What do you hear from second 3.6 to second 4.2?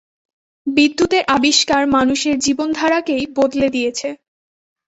দিয়েছে।